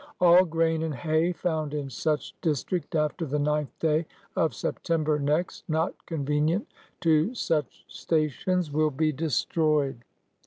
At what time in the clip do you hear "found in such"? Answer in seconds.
1.31-2.33